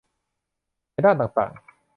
[0.91, 1.53] ในด้านต่างต่าง